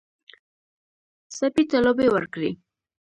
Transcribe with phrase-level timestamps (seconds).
[1.37, 2.51] سپي ته لوبې ورکړئ.